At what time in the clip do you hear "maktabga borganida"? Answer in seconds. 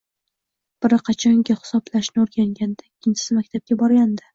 3.41-4.27